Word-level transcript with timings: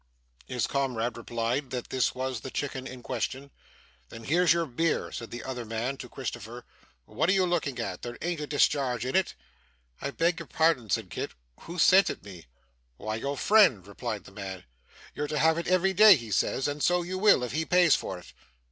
His 0.47 0.65
comrade 0.65 1.15
replied 1.15 1.69
that 1.69 1.91
this 1.91 2.15
was 2.15 2.39
the 2.41 2.49
chicken 2.49 2.87
in 2.87 3.03
question. 3.03 3.51
'Then 4.09 4.23
here's 4.23 4.51
your 4.51 4.65
beer,' 4.65 5.11
said 5.11 5.29
the 5.29 5.43
other 5.43 5.63
man 5.63 5.95
to 5.97 6.09
Christopher. 6.09 6.65
'What 7.05 7.29
are 7.29 7.33
you 7.33 7.45
looking 7.45 7.77
at? 7.77 8.01
There 8.01 8.17
an't 8.19 8.39
a 8.39 8.47
discharge 8.47 9.05
in 9.05 9.15
it.' 9.15 9.35
'I 10.01 10.09
beg 10.09 10.39
your 10.39 10.47
pardon,' 10.47 10.89
said 10.89 11.11
Kit. 11.11 11.33
'Who 11.59 11.77
sent 11.77 12.09
it 12.09 12.23
me?' 12.25 12.47
'Why, 12.97 13.13
your 13.17 13.37
friend,' 13.37 13.85
replied 13.85 14.23
the 14.23 14.31
man. 14.31 14.63
'You're 15.13 15.27
to 15.27 15.37
have 15.37 15.59
it 15.59 15.67
every 15.67 15.93
day, 15.93 16.15
he 16.15 16.31
says. 16.31 16.67
And 16.67 16.81
so 16.81 17.03
you 17.03 17.19
will, 17.19 17.43
if 17.43 17.51
he 17.51 17.63
pays 17.63 17.93
for 17.93 18.17
it. 18.17 18.33